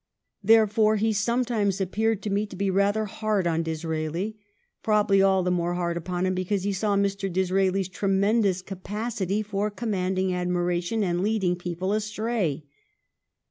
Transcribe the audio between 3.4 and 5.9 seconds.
on Disraeli— probably all the more